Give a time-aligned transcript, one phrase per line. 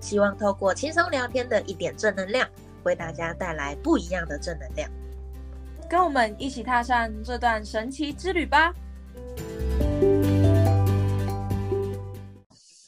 [0.00, 2.48] 希望透过轻松聊天的一点正能量，
[2.84, 4.90] 为大家带来不一样的正能量。
[5.88, 8.72] 跟我们一起踏上这段神奇之旅吧！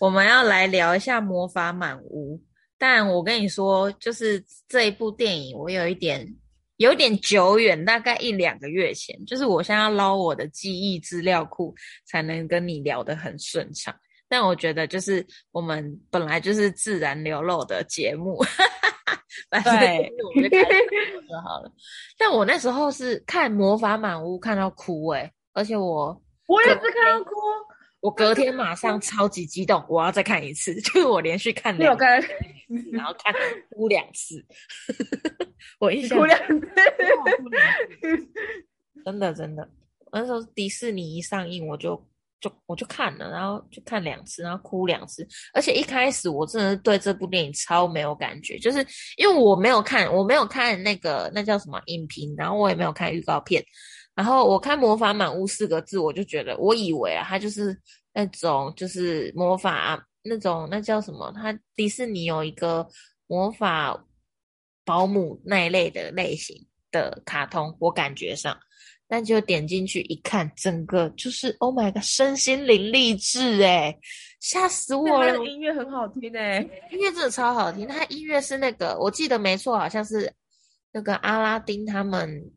[0.00, 2.36] 我们要来聊一下《魔法满屋》，
[2.78, 6.36] 但我跟你说，就是这一部电影，我有一点
[6.76, 13.92] 有点久远，大概一两个月前，就是我现在要捞我的记忆资料库，才能跟你聊得很顺畅。
[14.28, 18.38] 但我觉得，就是我们本来就是自然流露的节目。
[19.50, 21.72] 对，我就开就好了。
[22.18, 27.30] 但我那时候是看《魔法满屋》看到哭哎，而且我我也是看到哭，
[28.00, 31.96] 我隔天马上超级激动，我要再看一次，就是我连续看两，
[32.92, 33.32] 然后看
[33.70, 34.44] 哭两次，
[35.80, 36.68] 我一哭两次，
[39.04, 39.66] 真的真的，
[40.12, 42.06] 那时候迪士尼一上映我就。
[42.40, 45.26] 就我就看了，然后就看两次，然后哭两次。
[45.52, 48.78] 而且一开始我真的对这部电影超没有感觉，就是
[49.16, 53.64] 因为我没有看，我没有看那个那叫什么影评，然后我也没有看预告片。
[54.14, 57.80] 然后我看“魔法满屋”四个字，我就觉得，我以为啊，它就是
[58.12, 61.32] 那种就是魔法那种那叫什么？
[61.36, 62.84] 它迪士尼有一个
[63.28, 64.04] 魔法
[64.84, 68.58] 保姆那一类的类型的卡通，我感觉上。
[69.10, 73.98] 但就点进去一看，整个就是 Oh my god，身心灵励志哎，
[74.38, 75.42] 吓死我了！
[75.46, 76.60] 音乐很好听哎，
[76.92, 77.88] 音乐真的超好听。
[77.88, 80.30] 它音乐是那个，我记得没错，好像是
[80.92, 82.52] 那个阿拉丁他们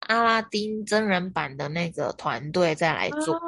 [0.00, 3.40] 阿拉丁真人版的那个团队再来做。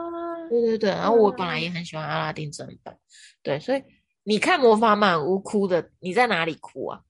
[0.49, 2.97] 对对对，然后我本来也很喜欢阿拉丁真人版，
[3.43, 3.83] 对，所以
[4.23, 7.01] 你看魔法满屋哭的，你在哪里哭啊？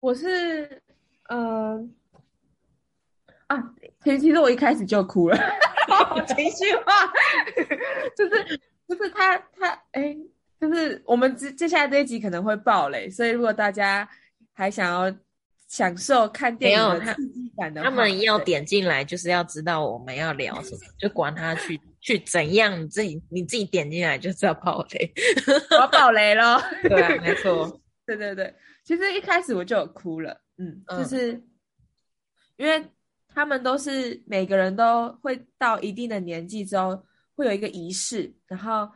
[0.00, 0.82] 我是
[1.30, 1.94] 嗯。
[3.52, 5.36] 啊，其实其实我一开始就哭了，
[6.26, 7.12] 情绪化，
[8.16, 10.16] 就是就是他他哎，
[10.58, 14.08] 就是我们接接下来这一集可能会爆雷，所以如果大家
[14.54, 15.14] 还想要
[15.68, 25.12] 享受看电影的刺激感的，他们要点进来就是要知道我们要聊什么，就管他去去怎样，你自己你自己点进来就知道爆雷，
[25.78, 31.42] 我爆雷咯，对，没错，对对对，其实一开始我就有哭了，嗯，就是
[32.56, 32.82] 因为。
[33.34, 37.04] 他们都是每个人都会到一定的年纪之后，
[37.34, 38.90] 会有一个仪式，然后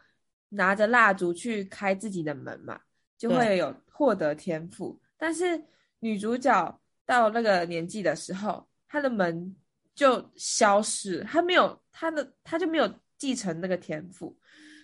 [0.48, 2.80] 拿着蜡烛去开自己的门嘛，
[3.16, 5.00] 就会有获得天赋。
[5.16, 5.62] 但是
[6.00, 9.56] 女主角到那个年纪的时候，她的门
[9.94, 14.36] 就消失，她没有她的，她就没有继承那个天赋。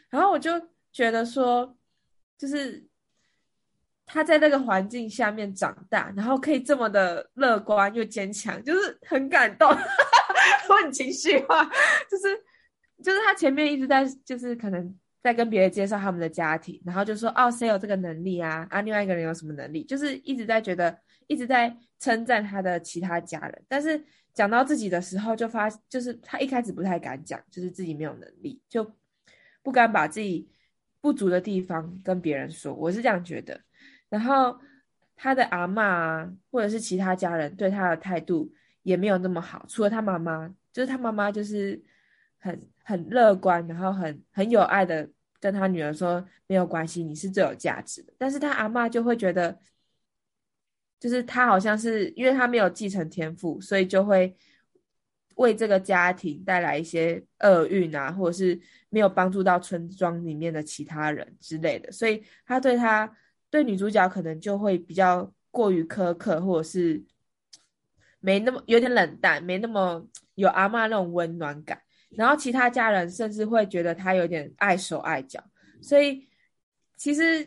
[0.09, 0.53] 然后我就
[0.93, 1.77] 觉得说，
[2.39, 2.89] 就是。
[4.05, 9.69] 他在那个环境下面长大，然后可以这么的乐观又坚强，就是很感动。
[10.69, 11.65] 我很情绪化，
[12.11, 12.37] 就是
[13.03, 20.97] 就是他前面一直在就是可能在跟别人介绍他们的家庭，然后就说哦谁有这个能力啊啊另外一个人有什么能力，就是一直在觉得
[21.27, 24.03] 一直在称赞他的其他家人，但是
[24.35, 28.91] 讲到自己的时候就发就是他一开始不太敢讲，就是自己没有能力，就
[29.63, 30.49] 不敢把自己
[31.01, 32.73] 不足的地方跟别人说。
[32.75, 33.61] 我是这样觉得。
[34.13, 34.61] 然后
[35.17, 38.53] 他的阿妈或者是其他家人对他的态度
[38.83, 41.83] 也没有那么好，除了他妈妈，就是他妈妈就是
[42.39, 45.09] 很很乐观，然后很很有爱的
[45.41, 48.13] 跟他女儿说没有关系，你是最有价值的。
[48.19, 49.59] 但是他阿妈就会觉得，
[51.01, 54.37] 就是他好像是因为他没有继承天赋，所以就会
[55.37, 63.11] 为这个家庭带来一些厄运啊，或者是没有帮助到村庄里面的其他人之类的，所以他对他。
[63.53, 67.05] 对女主角可能就会比较过于苛刻，或者是
[68.19, 70.03] 没那么有点冷淡，没那么
[70.37, 71.79] 有阿妈那种温暖感。
[72.17, 75.45] 然后其他家人甚至会觉得她有点碍手碍脚。
[75.83, 76.27] 所以
[76.97, 77.47] 其实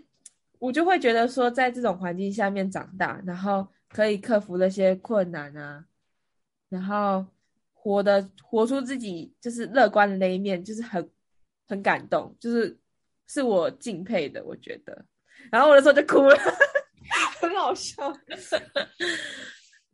[0.60, 5.86] 我就会觉得说，在这种环境下面长大，然后可以克服那些困难啊，
[6.70, 7.26] 然后
[7.74, 11.10] 活的活出自己就是乐观的那一面，就是很
[11.68, 12.78] 很感动，就是
[13.26, 15.04] 是我敬佩的，我觉得。
[15.52, 16.38] 然后我的时候就哭了，
[17.40, 17.96] 很好笑。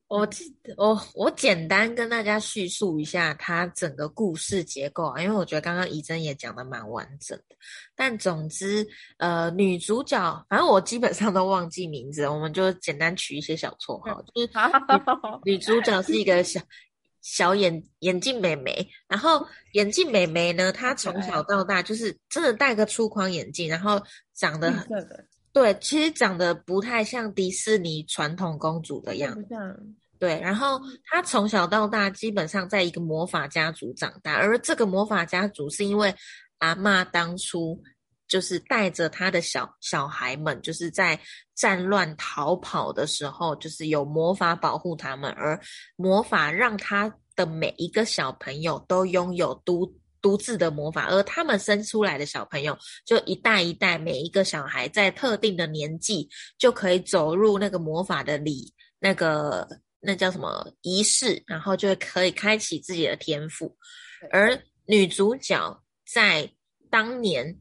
[0.07, 7.55] 我记得我我简单跟大家叙述一下它整个故事结构啊，因为我觉得刚刚怡珍也讲的蛮完整的。
[7.95, 8.85] 但总之，
[9.19, 14.49] 呃，女主角反正我基本上都忘记名字，我们就简单取一些小绰号， 就是
[15.45, 16.59] 女主角是一个小
[17.21, 24.01] 小眼眼镜美眉，然后眼镜美眉呢，她从小到大就是真的戴个粗框眼镜，然后
[24.33, 24.87] 长得很
[25.53, 29.55] 对，其实长得不太像迪士尼传统公主的样子。
[30.17, 36.13] 对，然后她从小到大基本上在一个魔法家族长大，而这个魔法家族是因为
[36.59, 37.81] 阿妈当初
[38.31, 41.19] 就是带着他的小小孩们，就是在
[41.53, 45.59] 战乱逃跑的时候，就是有魔法保护他们，而
[45.97, 49.85] 魔法让他的每一个小朋友都拥有独
[50.21, 59.67] 独自的魔法，而他们生出来的小朋友就一代一代，每一个小孩在特定的年纪就可以走入那个魔法的里那个。
[60.03, 63.77] 那叫什么仪式，然后就可以开启自己的天赋。
[64.31, 65.79] 而女主角
[66.11, 66.51] 在
[66.89, 67.55] 当年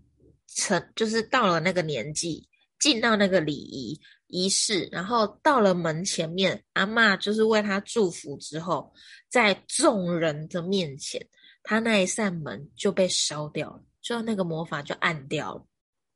[0.55, 2.49] 成，就是到了那个年纪，
[2.79, 8.93] 进到那个礼仪仪式，然后到了门前面，阿妈就是为他祝福之后，
[9.29, 11.25] 在众人的面前，
[11.63, 15.67] 他那一扇门就被烧掉了，就那个魔法就暗掉了，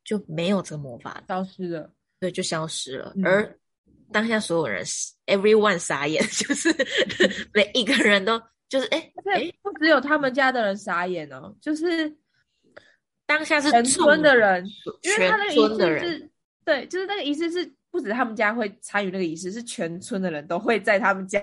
[0.03, 3.13] 就没有这个魔法，消失了，对，就消失了。
[3.23, 3.59] 而
[4.11, 4.85] 当下所有人
[5.25, 6.69] ，everyone 傻眼， 就是
[7.53, 8.99] 每一个人都就是哎
[9.33, 12.15] 哎，不只有他们家的人傻眼哦，就是
[13.25, 14.65] 当下是全村的人，
[15.01, 16.29] 全村的人是，
[16.63, 21.39] 对，就是那个仪式是不止他们家会参与那个仪式，是全村的人都会在他们家，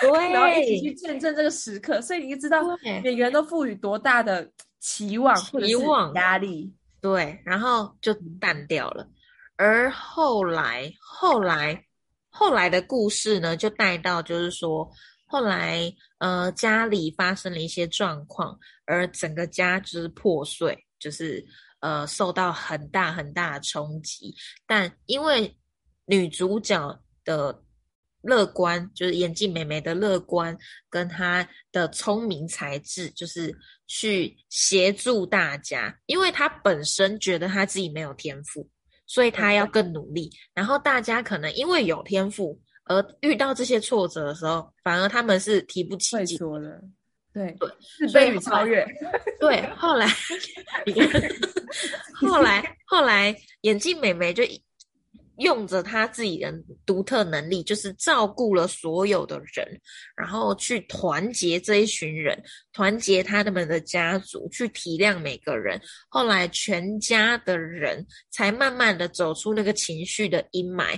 [0.00, 2.62] 对，然后一起去见证这个时刻，所以你就知道
[3.02, 4.50] 每个人都赋予多大的
[4.80, 5.72] 期望或者是
[6.14, 9.08] 压力，对，然后就淡掉了，
[9.56, 11.84] 而后来后来。
[12.36, 14.90] 后来的故事呢，就带到就是说，
[15.24, 15.88] 后来
[16.18, 21.44] 呃家里发生了一些状况，而整个家之破碎，就是
[21.80, 24.34] 呃受到很大很大的冲击。
[24.66, 25.54] 但因为
[26.06, 27.62] 女主角的
[28.22, 30.56] 乐观，就是眼镜美眉的乐观，
[30.88, 33.54] 跟她的聪明才智，就是
[33.86, 38.66] 去协助大家，因为她本身觉得她自己没有天赋。
[39.06, 46.82] 所以她要更努力，然后大家可能因为有天赋而遇到这些挫折的时候，反而他们是提不起劲的。
[47.34, 48.86] 对对，自卑与超越。
[49.38, 50.06] 对，后来，
[52.14, 54.42] 后来，后来，眼镜美眉就。
[55.38, 56.54] 用着她自己的
[56.86, 59.66] 独特能力，就是照顾了所有的人，
[60.16, 62.40] 然后去团结这一群人，
[62.72, 65.80] 团结他们的家族，去体谅每个人。
[66.08, 70.96] 后来全家的人才慢慢的走出那个情绪的阴霾，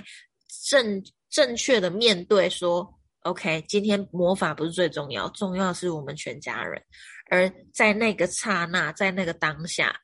[0.69, 2.87] 正正确的面对说
[3.29, 6.81] ：“OK，今天魔法不是最重要，重要是我们全家人。”
[7.29, 9.95] 而在那个刹那，在那个当下，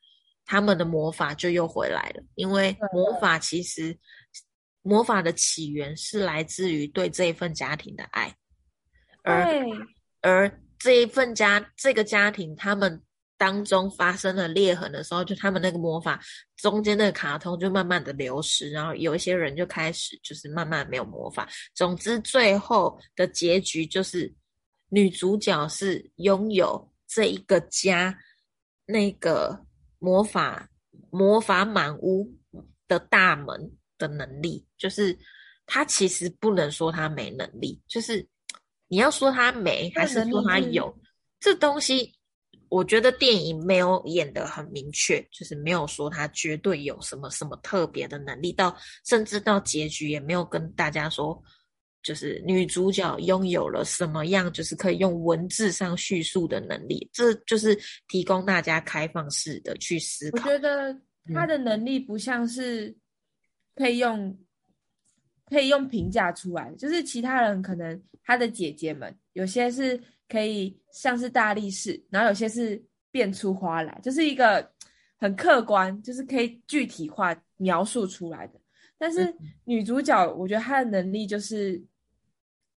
[0.44, 3.98] 他们的魔法就又回来了，因为魔法其实。
[4.86, 8.36] 魔法的起源是来自于对这一份家庭的爱，
[9.22, 9.58] 而
[10.20, 13.02] 而这一份家这个家庭他们
[13.36, 16.20] 当中发生了裂痕的时候，就他们那个魔法
[16.56, 21.48] 中间那个卡通就慢慢的流失，然后有一些人就开始就是慢慢没有魔法。
[21.74, 24.32] 总之，最后的结局就是
[24.88, 28.16] 女主角是拥有这一个家
[28.86, 29.64] 那个
[29.98, 30.68] 魔法
[31.10, 32.32] 魔法满屋
[32.88, 33.70] 的大门。
[33.96, 35.16] 的能力就是
[35.66, 38.26] 他其实不能说他没能力，就是
[38.88, 40.92] 你要说他没还是说他有
[41.38, 42.12] 这东西，
[42.74, 51.40] 我觉得电影没有演的很明确，就是没有说他绝对有什么什么特别的能力，到甚至到结局也没有跟大家说，
[52.02, 57.78] 就是女主角拥有了什么样，就是可以用文字上叙述的能力，这就是
[58.08, 60.42] 提供大家开放式的去思考。
[60.42, 60.98] 我觉得
[61.32, 62.96] 他的能力不像是。
[63.76, 64.38] 可以用，
[65.50, 74.70] 可以用评价出来，就是其他人可能他的姐姐们有些是可以像是大力士，然后有些是变出花来，就是一个
[75.16, 78.60] 很客观，就是可以具体化描述出来的。
[78.98, 81.82] 但是女主角，我觉得她的能力就是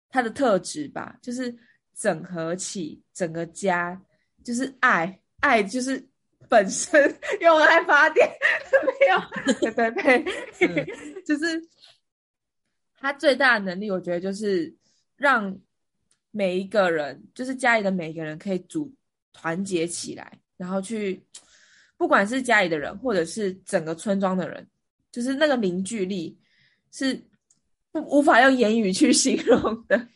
[0.09, 1.55] 她的特质吧，就是
[1.95, 4.01] 整合起整个家，
[4.45, 6.07] 就是爱，爱就是。
[6.49, 8.25] 本身用爱发电
[8.87, 10.87] 没有，对对对，
[11.27, 11.61] 就是
[12.97, 14.73] 她最大的能力，我觉得就是
[15.17, 15.59] 让
[16.37, 18.93] 每一个人，就是家里的每一个人可以组
[19.33, 21.25] 团结起来，然后去，
[21.97, 24.69] 不管是家里的人，或者是整个村庄的人，
[25.11, 26.39] 就是那个凝聚力
[26.93, 27.19] 是
[27.91, 30.09] 不无法用言语去 形容的。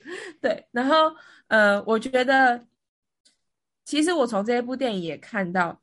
[0.43, 0.95] 对，然后
[1.49, 2.67] 呃，我觉得
[3.87, 5.81] 其实我从这一部电影也看到，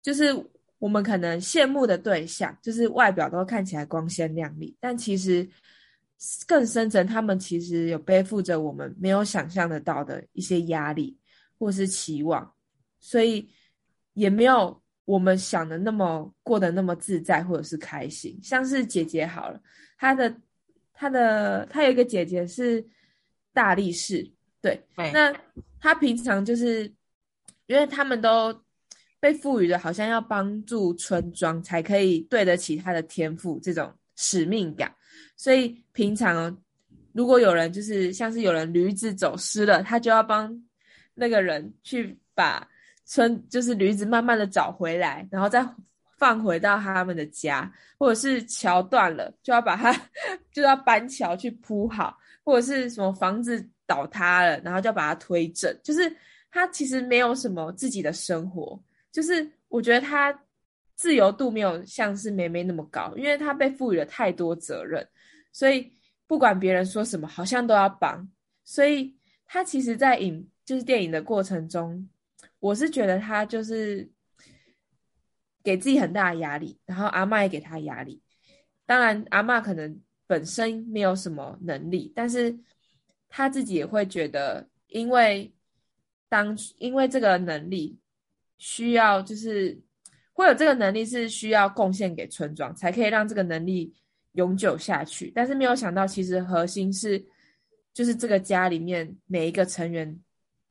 [0.00, 0.32] 就是
[0.78, 5.48] 我们可能羡慕的对象，就是外表都看起来光鲜亮丽，但其实
[6.46, 11.16] 更深层，他们其实有背负着我们没有想象得到的一些压力
[11.58, 12.54] 或是期望，
[13.00, 13.48] 所以
[14.14, 14.80] 也没有。
[15.06, 19.60] 我们想的那么过得那么自在，或者是开心，像是姐姐好了，
[19.98, 20.34] 她的
[20.94, 22.82] 她的她有一个姐姐是
[23.52, 24.26] 大力士，
[24.62, 25.30] 对，那
[25.78, 26.90] 她平常就是
[27.66, 28.58] 因为他们都
[29.20, 34.90] 被赋予的好像要帮助村庄才可以对得起她的天赋这种使命感，
[35.36, 36.56] 所以平常
[37.12, 40.54] 如果有人就是像是有人驴子走失了，他就要帮
[41.14, 42.66] 那个人去把。
[43.06, 45.62] 村就是驴子，慢慢的找回来，然后再
[46.16, 49.92] 放回到他们的家，或者是桥断了，就要把它
[50.50, 55.78] 就要搬桥去铺好，或者是什么房子倒塌了，然后就要把它推正。
[55.82, 56.10] 就是
[56.50, 60.32] 他其实没有什么自己的生活，就是我觉得他
[60.96, 65.06] 自由度没有像是梅梅那么高，因为她被赋予了太多责任，
[65.52, 65.92] 所以
[66.26, 68.28] 不管别人说什么，好像都要帮。
[68.64, 69.14] 所以
[69.46, 72.08] 她其实，在影就是电影的过程中。
[72.60, 74.10] 我是觉得她就是
[75.62, 78.22] 给自己很大的压力，然后阿妈也给她压力。
[78.86, 82.58] 当然，阿妈可能本身没有什么能力，但是
[83.28, 85.52] 她自己也会觉得，因为
[86.30, 87.98] 当因为这个能力
[88.56, 89.78] 需要，就是
[90.34, 93.94] 会有这个能力是需要贡献给村庄，才可以让这个能力
[94.32, 95.32] 永久下去。
[95.34, 97.24] 但是没有想到，其实核心是
[97.94, 100.20] 就是这个家里面每一个成员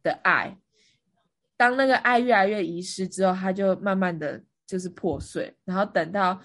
[0.04, 0.56] 的爱。
[1.56, 6.42] 当那个爱越来越遗失之后，他就慢慢的就是破碎，然后等到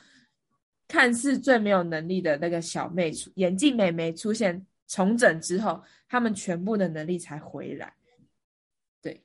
[0.86, 7.92] 看似最没有能力的那个小妹眼镜妹妹出现重整之后，他们全部的能力才回来。
[9.02, 9.24] 对，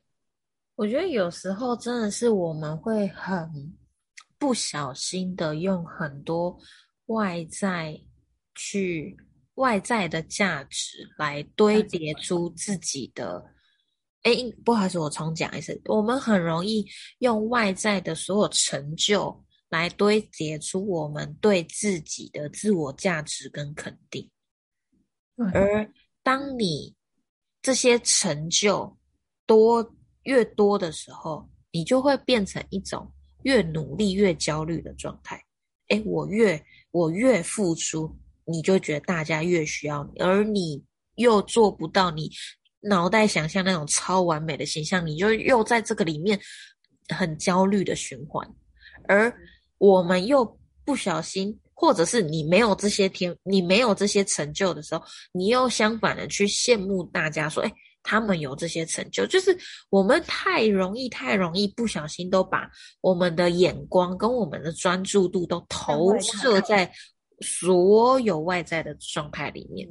[0.76, 3.72] 我觉得有时候真的是我们会很
[4.44, 6.60] 不小心的用很多
[7.06, 7.98] 外在
[8.56, 9.16] 去
[9.54, 13.42] 外在的价值来堆叠出自己的。
[14.24, 14.36] 哎，
[14.66, 15.82] 不好意思，我重讲一次。
[15.86, 16.86] 我们很容易
[17.20, 24.30] 用外在的所有成就来堆叠出我们对自己的自我价值跟肯定，
[25.54, 25.90] 而
[26.22, 26.94] 当你
[27.62, 28.98] 这些成就
[29.46, 33.13] 多越多的时候，你就会变成一种
[33.44, 35.42] 越努力越焦虑的状态。
[35.90, 38.14] 哎，我越我越付出，
[38.46, 40.84] 你就觉得大家越需要你，而你
[41.16, 42.30] 又做不到你。
[42.86, 46.38] 脑袋想象那种超完美的形象，你就又在这个里面
[47.16, 48.46] 很焦虑的循环，
[49.08, 49.34] 而
[49.78, 57.72] 我们又不小心，或者是你没有这些天，你没有这些成就的时候，你又相反的去羡慕大家说，哎，
[58.04, 59.58] 他们有这些成就，就是
[59.90, 62.70] 我们太容易、太容易不小心都把
[63.02, 66.92] 我们的眼光跟我们的专注度都投射在
[67.42, 69.88] 所有外在的状态里面。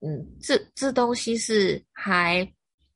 [0.00, 2.46] 嗯，这这东西是还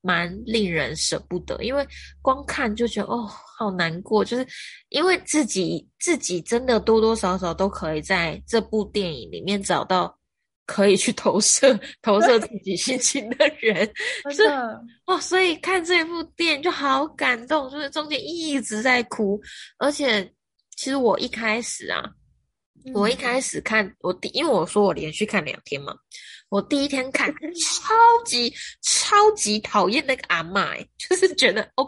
[0.00, 1.87] 蛮令人舍不得，因为
[2.21, 3.25] 光看就觉得哦，
[3.59, 4.25] 好难过。
[4.25, 4.47] 就是
[4.88, 10.16] 因为自己自己真的多多少少都可以在这部电影里面找到
[10.66, 13.90] 可以去投射投射自己心情的人，
[14.35, 14.42] 是
[15.06, 19.40] 哦，所以看这部电影就好感动，就是中间一直在哭，
[19.78, 20.30] 而且
[20.76, 22.02] 其实我一开始啊，
[22.92, 25.94] 我一开始看我第，因为我说我连续看两天嘛。
[26.49, 27.92] 我第一天看， 超
[28.25, 31.85] 级超级讨厌那个阿妈，就是觉得哦，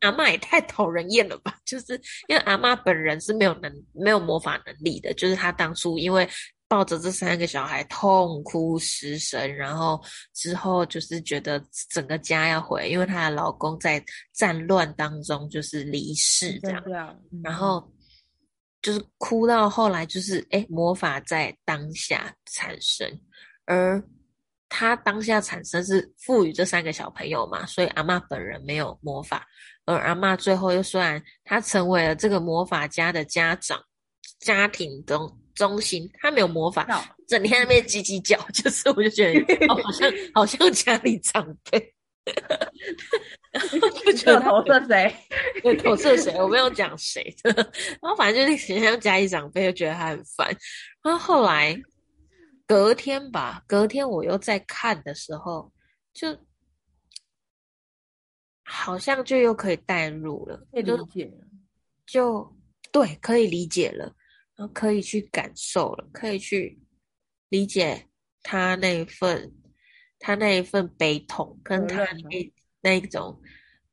[0.00, 1.56] 阿妈也太讨人厌了吧？
[1.64, 1.94] 就是
[2.26, 6.28] 因为阿妈本人是没有能没有魔法能力的，就是她当初因为
[6.70, 10.00] 抱着这三个小孩痛哭失声，然后
[10.32, 11.60] 之后就是觉得
[11.90, 14.00] 整个家要毁，因为她的老公在
[14.32, 17.92] 战乱当中就是离世这样，然后
[18.80, 23.20] 就是哭到后来就是哎，魔法在当下产生。
[23.64, 24.00] 而
[24.68, 29.44] 他当下产生是赋予这三个小朋友嘛，所以阿妈本人没有魔法，
[29.86, 33.82] 而阿妈最后又虽然他成为了这个魔法家的家长，
[34.38, 36.86] 家庭中中心，他没有魔法，
[37.28, 41.94] 整天在那边叽叽叫， 就是我就觉得好像 好像家里长辈，
[44.04, 45.14] 不觉得投射谁？
[45.62, 46.34] 对，投射谁？
[46.40, 47.54] 我没有讲谁，然
[48.10, 50.48] 后反正就是很像家里长辈，就觉得他很烦，
[51.02, 51.78] 然后后来。
[52.66, 55.72] 隔天吧，隔天我又在看的时候，
[56.14, 56.38] 就
[58.62, 61.48] 好像就又可以代入了，可以理解了，
[62.06, 62.56] 就
[62.92, 64.14] 对，可以理解了，
[64.60, 66.78] 然后可以去感受了，可以去
[67.48, 68.06] 理解
[68.42, 69.50] 他那一份
[70.18, 72.52] 他那一份悲痛，跟他那
[72.82, 73.40] 那一种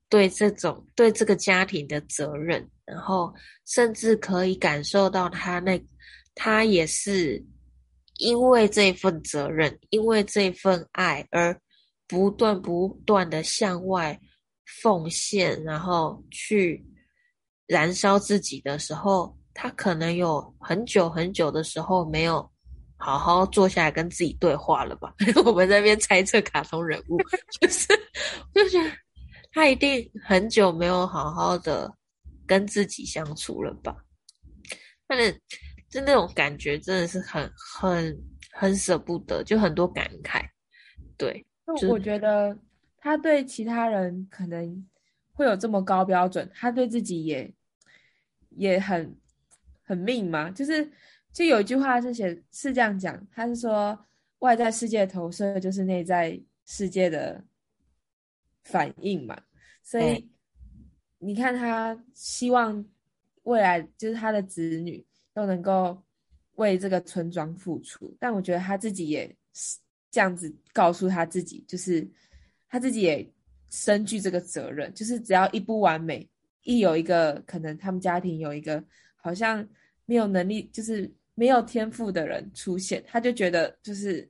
[0.09, 3.33] 对这种对这个家庭的责任，然后
[3.65, 5.81] 甚至可以感受到他那
[6.36, 7.41] 他也是
[8.17, 11.57] 因为这份责任，因为这份爱而
[12.09, 14.19] 不断不断的向外
[14.81, 16.86] 奉献，然后去
[17.67, 19.37] 燃烧自己的时候。
[19.60, 22.48] 他可能有很久很久的时候没有
[22.96, 25.12] 好好坐下来跟自己对话了吧？
[25.44, 27.18] 我们在那边猜测卡通人物，
[27.60, 27.88] 就是
[28.54, 28.92] 就觉得
[29.52, 31.92] 他一定很久没有好好的
[32.46, 33.96] 跟自己相处了吧？
[35.08, 35.34] 反正
[35.90, 38.16] 就那种感觉真的是很很
[38.52, 40.46] 很舍不得，就很多感慨。
[41.18, 41.44] 对，
[41.80, 42.56] 就我觉得
[43.00, 44.88] 他对其他人可能
[45.34, 47.52] 会有这么高标准，他对自己也
[48.52, 49.18] 也很。
[49.88, 50.51] 很命吗？
[50.51, 50.91] 就是，
[51.32, 53.98] 就有一句话是写是这样讲，他是说
[54.39, 57.41] 外在世界投射就是内在世界的
[58.65, 59.41] 反应嘛。
[59.82, 60.29] 所以
[61.20, 62.86] 你看他希望
[63.44, 66.03] 未来就是他的子女都能够
[66.56, 69.77] 为这个村庄付出，但我觉得他自己也是
[70.12, 72.06] 这样子告诉他自己，就是
[72.67, 73.25] 他自己也
[73.70, 76.29] 深具这个责任，就是只要一不完美，
[76.63, 78.84] 一有一个可能他们家庭有一个。
[79.27, 79.67] 好像
[80.05, 84.25] 没有能力，就是没有天赋的人出现，他就觉得就是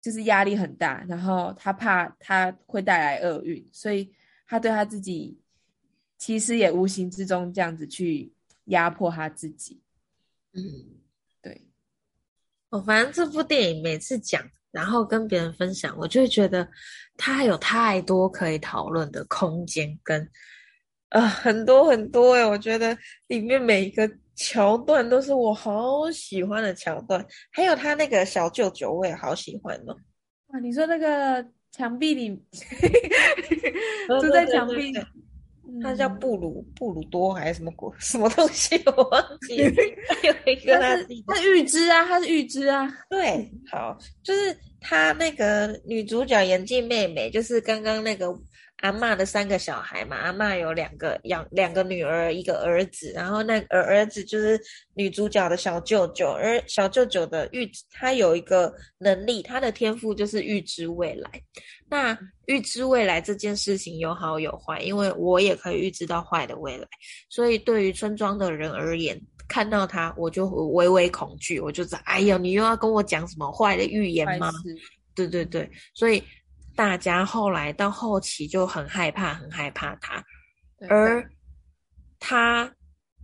[0.00, 4.14] 就是压力很大，然后他怕他会带来厄运，所以
[4.46, 5.36] 他对他自己
[6.16, 8.32] 其实也无形之中这样子去
[8.66, 9.82] 压迫他自己。
[10.52, 10.62] 嗯，
[11.42, 11.66] 对。
[12.70, 16.68] 我反正这部电影每次讲，然后跟别人分享，我就会觉得
[17.16, 20.30] 它有太多可以讨论的空间跟。
[21.14, 22.44] 啊，很多很多哎！
[22.44, 22.96] 我觉得
[23.28, 29.96] 里面每一个桥段都是我好喜欢的桥段，还有他那个小舅舅，我也好喜欢哦。
[30.48, 32.30] 啊，你说那个墙壁里
[34.20, 34.92] 住在墙壁，
[35.80, 38.74] 他叫布鲁布鲁多还是什么鬼什么东西？
[38.84, 39.54] 我忘记。
[40.26, 40.96] 有一个他
[41.28, 42.92] 他预知啊，他是预知啊。
[43.08, 48.36] 对，好，就是他那个女主角眼镜妹妹，就是刚刚那个。
[48.84, 54.60] 阿妈的三个小孩嘛，阿妈有两个养两个女儿，一个儿子，然后那儿儿子就是
[54.92, 61.30] 女主角的小舅舅，而小舅舅的预他有一个能力，他的天赋就是预知未来。
[61.88, 66.86] 那预知未来这件事情有好有坏，因为我也可以预知到坏的未来，
[67.30, 69.18] 所以对于村庄的人而言，
[69.48, 74.52] 看到他我就微微恐惧，我就道，哎呀，你又要跟我讲什么坏的预言吗？
[75.14, 76.22] 对对对，所以。
[76.76, 80.24] 大家后来到后期就很害怕，很害怕他，
[80.88, 81.28] 而
[82.18, 82.72] 他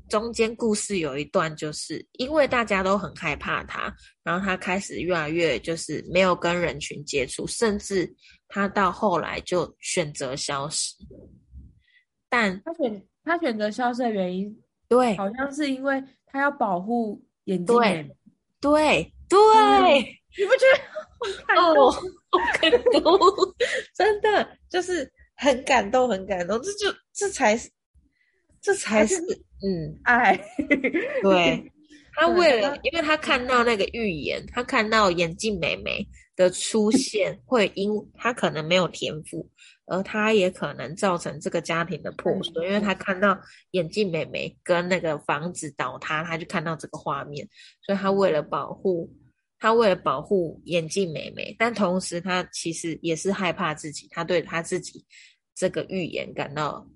[0.09, 8.13] 中间故事有一段，就是因为大家都很害怕他，然后他开始越来越就是没有跟人群接触，甚至
[8.49, 10.95] 他到后来就选择消失。
[12.29, 14.57] 但他选他选择消失的原因，
[14.89, 17.77] 对，好像是因为他要保护眼睛。
[17.77, 18.17] 对，
[18.61, 19.39] 对，对，
[20.39, 21.00] 你不觉得很
[21.47, 21.93] 感动？
[22.31, 23.19] 好感动，
[23.95, 26.61] 真的就是很感动，很感动。
[26.63, 27.71] 这就这才是，
[28.61, 29.17] 这才是
[29.63, 30.37] 嗯爱。
[31.23, 31.73] 对
[32.15, 36.07] 他为了，因为他看到那个预言，他看到眼镜美眉
[36.37, 39.49] 的出现会因他可能没有天赋，
[39.87, 42.67] 而他也可能造成这个家庭的破碎。
[42.67, 43.39] 因为他看到
[43.73, 47.49] 眼镜美眉跟那个房子倒塌，他就看到这个画面，
[47.83, 49.13] 所以他为了保护。
[49.63, 54.09] 他为了保护眼镜妹妹，但同时他其实也是害怕自己。
[54.11, 55.05] 他对他自己
[55.55, 56.89] 这个预言感到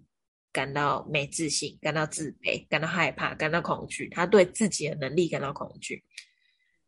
[0.50, 4.09] 感到没自信，感到自卑，感到害怕，感到恐惧。
[4.09, 6.03] 他对自己的能力感到恐惧，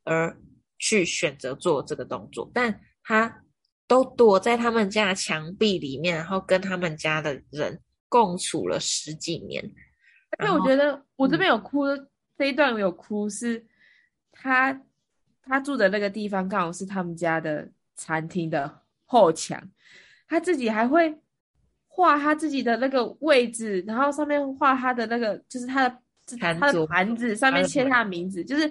[0.05, 0.35] 而
[0.79, 2.51] 去选择做这个动作。
[2.55, 3.45] 但他
[3.87, 9.63] 都躲在他们家墙壁里面，然后跟他们家的人共处了十几年。
[10.39, 11.85] 而且我觉得我这边有哭，
[12.39, 13.67] 这一段有哭是
[14.33, 14.81] 他。
[15.49, 19.63] 他住的那个地方刚好是他们家的餐厅的后墙，
[20.29, 21.17] 他自己还会
[21.87, 25.97] 画他自己的那个位置，然后上面画他的那个就是他的
[26.41, 28.71] 他的盘子上面签他的名字，就是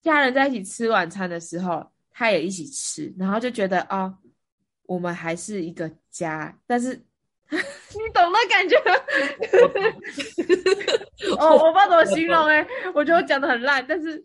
[0.00, 4.14] 家人在一起吃晚餐的时候，他也一起吃，然后就觉得啊，
[4.84, 6.94] 我们还是一个家，但是
[7.50, 8.76] 你懂那感觉？
[11.36, 14.24] 哦，我不知道怎么形容哎，我觉得我讲的很烂，但是。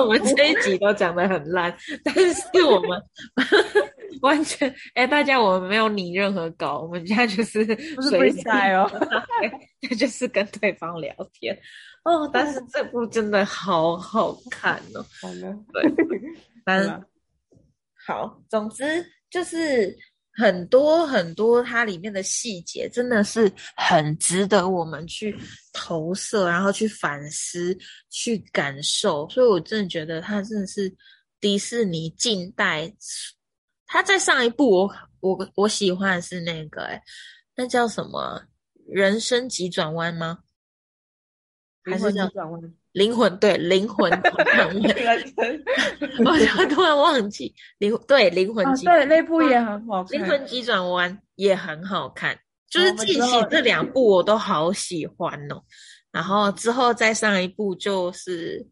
[0.00, 3.00] 我们这一集都讲的很烂，但是我们
[4.20, 8.88] 完全哎，大家我们没有拟任何稿，我们家就是不是 freestyle
[9.98, 11.56] 就是跟对方聊天
[12.04, 12.28] 哦。
[12.32, 15.90] 但是这部真的好好看哦，好了，对，
[16.64, 17.04] 反正
[18.06, 19.96] 好，总之就是
[20.36, 25.36] 很多很多它里面的细节真的是很值得我们去
[25.72, 27.76] 投射，然后去反思、
[28.10, 29.28] 去感受。
[29.30, 30.92] 所以我真的觉得它真的是
[31.40, 32.92] 迪士尼近代。
[33.86, 37.00] 它在上一部，我我我喜欢的是那个，哎，
[37.54, 38.42] 那叫什么？
[38.88, 40.40] 人生急转弯吗？
[41.84, 42.60] 还是叫转弯？
[42.94, 44.10] 灵魂对灵魂。
[46.24, 52.38] 我突然忘记灵对灵魂急对那部也很好看，灵魂急转弯也很好看。
[52.70, 55.62] 就是近期这两部我都好喜欢哦。
[56.10, 58.66] 然后之后再上一部就是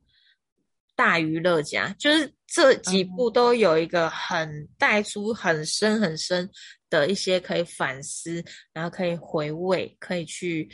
[0.96, 2.32] 大娱乐家，就是。
[2.54, 6.46] 这几部都有一个很带出很深很深
[6.90, 10.68] 的一些可以反思，然后可以回味，可以去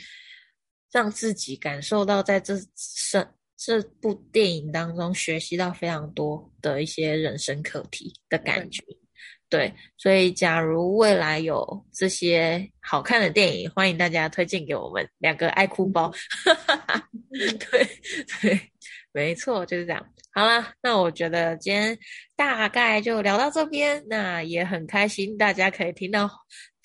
[0.91, 3.25] 让自己感受到在这生
[3.59, 8.81] 这部电影当中学习到非常多的一些人生课题的感觉。
[9.49, 16.09] 对，所以假如未来有这些好看的电影，欢迎大家推荐给我们两个爱哭包。
[17.33, 17.87] 对
[18.41, 18.61] 对，
[19.11, 20.07] 没错，就是这样。
[20.31, 21.97] 好啦，那我觉得今天
[22.35, 26.29] 大概就聊到这边，那也很开心，大家可以听到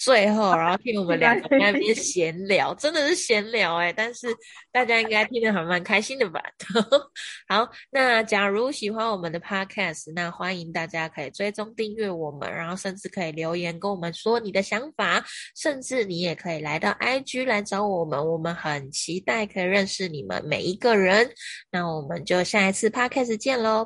[0.04, 4.26] 最后，然后听我们两个在那边闲聊，真的是闲聊哎，但是
[4.70, 6.42] 大家应该听得还蛮开心的吧？
[7.48, 15.24] 好，那假如喜欢我们的 podcast，那欢迎大家可以追踪订阅我们，然后甚至可以留言跟我们说你的想法，
[15.56, 21.30] 甚至你也可以来到 IG 来找我们，我们很期待可以认识你们每一个人。
[21.70, 23.34] 那我们就下一次 podcast。
[23.36, 23.82] 见喽。